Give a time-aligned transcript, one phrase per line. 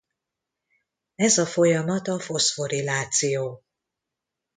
[1.15, 3.63] Ez a folyamat a foszforiláció.